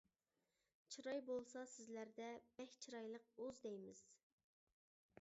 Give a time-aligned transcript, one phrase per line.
[0.95, 4.05] چىراي بولسا سىزلەردە، بەك چىرايلىق ‹ئۇز› دەيمىز.